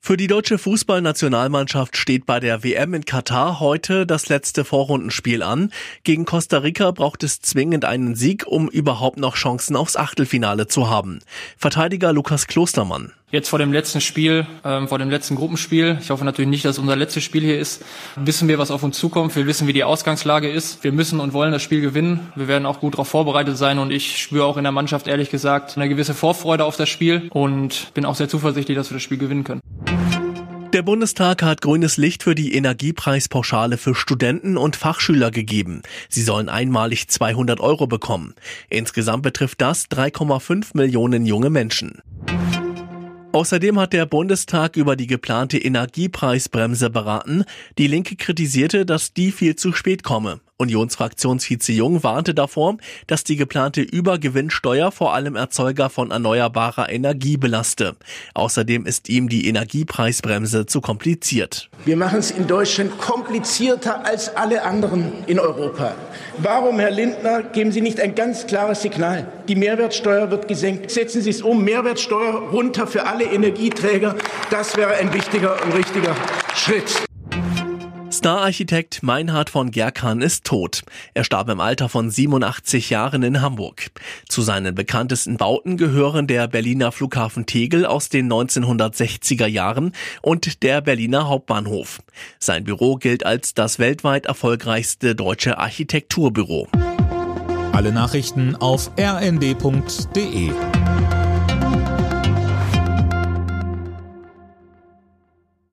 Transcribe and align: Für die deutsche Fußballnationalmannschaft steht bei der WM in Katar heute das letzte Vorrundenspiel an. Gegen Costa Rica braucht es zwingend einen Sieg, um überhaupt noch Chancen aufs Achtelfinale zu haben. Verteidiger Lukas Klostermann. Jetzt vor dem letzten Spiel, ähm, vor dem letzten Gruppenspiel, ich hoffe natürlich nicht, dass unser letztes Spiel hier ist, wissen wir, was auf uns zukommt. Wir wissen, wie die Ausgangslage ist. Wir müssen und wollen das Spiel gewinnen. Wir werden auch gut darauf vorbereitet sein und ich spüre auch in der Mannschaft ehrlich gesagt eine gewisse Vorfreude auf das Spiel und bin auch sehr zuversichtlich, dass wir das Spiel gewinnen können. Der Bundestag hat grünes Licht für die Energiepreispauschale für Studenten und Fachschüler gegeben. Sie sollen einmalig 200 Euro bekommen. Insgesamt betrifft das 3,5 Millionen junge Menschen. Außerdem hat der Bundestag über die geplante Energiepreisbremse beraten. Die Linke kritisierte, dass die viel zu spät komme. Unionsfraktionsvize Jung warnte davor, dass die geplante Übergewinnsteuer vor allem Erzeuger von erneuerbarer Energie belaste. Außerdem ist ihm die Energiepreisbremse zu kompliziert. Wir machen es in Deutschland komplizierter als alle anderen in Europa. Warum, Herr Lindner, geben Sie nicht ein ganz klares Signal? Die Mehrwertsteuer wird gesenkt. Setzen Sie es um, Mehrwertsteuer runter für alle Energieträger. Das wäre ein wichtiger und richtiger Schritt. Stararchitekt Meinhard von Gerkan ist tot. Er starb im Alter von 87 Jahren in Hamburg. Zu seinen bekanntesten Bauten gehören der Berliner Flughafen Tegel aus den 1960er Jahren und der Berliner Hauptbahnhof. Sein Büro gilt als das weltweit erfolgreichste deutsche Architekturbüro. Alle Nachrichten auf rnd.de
Für 0.00 0.16
die 0.16 0.26
deutsche 0.26 0.56
Fußballnationalmannschaft 0.56 1.96
steht 1.96 2.24
bei 2.24 2.40
der 2.40 2.64
WM 2.64 2.94
in 2.94 3.04
Katar 3.04 3.60
heute 3.60 4.06
das 4.06 4.30
letzte 4.30 4.64
Vorrundenspiel 4.64 5.42
an. 5.42 5.70
Gegen 6.02 6.24
Costa 6.24 6.58
Rica 6.58 6.92
braucht 6.92 7.22
es 7.24 7.40
zwingend 7.40 7.84
einen 7.84 8.14
Sieg, 8.14 8.46
um 8.46 8.68
überhaupt 8.68 9.18
noch 9.18 9.36
Chancen 9.36 9.76
aufs 9.76 9.96
Achtelfinale 9.96 10.66
zu 10.66 10.88
haben. 10.88 11.18
Verteidiger 11.58 12.14
Lukas 12.14 12.46
Klostermann. 12.46 13.12
Jetzt 13.30 13.50
vor 13.50 13.58
dem 13.58 13.74
letzten 13.74 14.00
Spiel, 14.00 14.46
ähm, 14.64 14.88
vor 14.88 14.98
dem 14.98 15.10
letzten 15.10 15.34
Gruppenspiel, 15.34 15.98
ich 16.00 16.08
hoffe 16.08 16.24
natürlich 16.24 16.48
nicht, 16.48 16.64
dass 16.64 16.78
unser 16.78 16.96
letztes 16.96 17.22
Spiel 17.24 17.42
hier 17.42 17.58
ist, 17.58 17.84
wissen 18.16 18.48
wir, 18.48 18.58
was 18.58 18.70
auf 18.70 18.82
uns 18.82 18.98
zukommt. 18.98 19.36
Wir 19.36 19.46
wissen, 19.46 19.68
wie 19.68 19.74
die 19.74 19.84
Ausgangslage 19.84 20.48
ist. 20.48 20.82
Wir 20.82 20.92
müssen 20.92 21.20
und 21.20 21.34
wollen 21.34 21.52
das 21.52 21.62
Spiel 21.62 21.82
gewinnen. 21.82 22.32
Wir 22.36 22.48
werden 22.48 22.64
auch 22.64 22.80
gut 22.80 22.94
darauf 22.94 23.08
vorbereitet 23.08 23.58
sein 23.58 23.78
und 23.78 23.90
ich 23.90 24.16
spüre 24.22 24.46
auch 24.46 24.56
in 24.56 24.62
der 24.62 24.72
Mannschaft 24.72 25.06
ehrlich 25.08 25.28
gesagt 25.28 25.76
eine 25.76 25.90
gewisse 25.90 26.14
Vorfreude 26.14 26.64
auf 26.64 26.78
das 26.78 26.88
Spiel 26.88 27.28
und 27.28 27.92
bin 27.92 28.06
auch 28.06 28.14
sehr 28.14 28.30
zuversichtlich, 28.30 28.78
dass 28.78 28.90
wir 28.90 28.94
das 28.94 29.02
Spiel 29.02 29.18
gewinnen 29.18 29.44
können. 29.44 29.60
Der 30.74 30.82
Bundestag 30.82 31.42
hat 31.42 31.62
grünes 31.62 31.96
Licht 31.96 32.22
für 32.22 32.34
die 32.34 32.54
Energiepreispauschale 32.54 33.78
für 33.78 33.94
Studenten 33.94 34.58
und 34.58 34.76
Fachschüler 34.76 35.30
gegeben. 35.30 35.80
Sie 36.10 36.22
sollen 36.22 36.50
einmalig 36.50 37.08
200 37.08 37.58
Euro 37.58 37.86
bekommen. 37.86 38.34
Insgesamt 38.68 39.22
betrifft 39.22 39.62
das 39.62 39.86
3,5 39.86 40.76
Millionen 40.76 41.24
junge 41.24 41.48
Menschen. 41.48 42.02
Außerdem 43.32 43.80
hat 43.80 43.94
der 43.94 44.04
Bundestag 44.04 44.76
über 44.76 44.94
die 44.94 45.06
geplante 45.06 45.56
Energiepreisbremse 45.56 46.90
beraten. 46.90 47.44
Die 47.78 47.86
Linke 47.86 48.16
kritisierte, 48.16 48.84
dass 48.84 49.14
die 49.14 49.32
viel 49.32 49.56
zu 49.56 49.72
spät 49.72 50.02
komme. 50.02 50.40
Unionsfraktionsvize 50.58 51.72
Jung 51.72 52.02
warnte 52.02 52.34
davor, 52.34 52.78
dass 53.06 53.22
die 53.22 53.36
geplante 53.36 53.80
Übergewinnsteuer 53.80 54.90
vor 54.90 55.14
allem 55.14 55.36
Erzeuger 55.36 55.88
von 55.88 56.10
erneuerbarer 56.10 56.90
Energie 56.90 57.36
belaste. 57.36 57.94
Außerdem 58.34 58.84
ist 58.84 59.08
ihm 59.08 59.28
die 59.28 59.46
Energiepreisbremse 59.46 60.66
zu 60.66 60.80
kompliziert. 60.80 61.70
Wir 61.84 61.96
machen 61.96 62.18
es 62.18 62.32
in 62.32 62.48
Deutschland 62.48 62.98
komplizierter 62.98 64.04
als 64.04 64.34
alle 64.36 64.64
anderen 64.64 65.12
in 65.28 65.38
Europa. 65.38 65.94
Warum, 66.38 66.80
Herr 66.80 66.90
Lindner, 66.90 67.44
geben 67.44 67.70
Sie 67.70 67.80
nicht 67.80 68.00
ein 68.00 68.16
ganz 68.16 68.46
klares 68.46 68.82
Signal? 68.82 69.30
Die 69.46 69.54
Mehrwertsteuer 69.54 70.30
wird 70.32 70.48
gesenkt. 70.48 70.90
Setzen 70.90 71.22
Sie 71.22 71.30
es 71.30 71.40
um, 71.40 71.64
Mehrwertsteuer 71.64 72.50
runter 72.50 72.88
für 72.88 73.06
alle 73.06 73.24
Energieträger. 73.24 74.16
Das 74.50 74.76
wäre 74.76 74.94
ein 74.94 75.12
wichtiger 75.14 75.62
und 75.64 75.72
richtiger 75.72 76.16
Schritt. 76.54 77.07
Stararchitekt 78.18 79.04
Meinhard 79.04 79.48
von 79.48 79.70
Gerkan 79.70 80.22
ist 80.22 80.44
tot. 80.44 80.82
Er 81.14 81.22
starb 81.22 81.48
im 81.50 81.60
Alter 81.60 81.88
von 81.88 82.10
87 82.10 82.90
Jahren 82.90 83.22
in 83.22 83.40
Hamburg. 83.40 83.92
Zu 84.28 84.42
seinen 84.42 84.74
bekanntesten 84.74 85.36
Bauten 85.36 85.76
gehören 85.76 86.26
der 86.26 86.48
Berliner 86.48 86.90
Flughafen 86.90 87.46
Tegel 87.46 87.86
aus 87.86 88.08
den 88.08 88.28
1960er 88.28 89.46
Jahren 89.46 89.92
und 90.20 90.64
der 90.64 90.80
Berliner 90.80 91.28
Hauptbahnhof. 91.28 92.00
Sein 92.40 92.64
Büro 92.64 92.96
gilt 92.96 93.24
als 93.24 93.54
das 93.54 93.78
weltweit 93.78 94.26
erfolgreichste 94.26 95.14
deutsche 95.14 95.56
Architekturbüro. 95.58 96.66
Alle 97.70 97.92
Nachrichten 97.92 98.56
auf 98.56 98.90
rnd.de 98.98 100.50